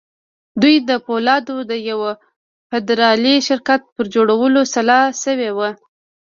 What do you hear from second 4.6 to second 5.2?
سلا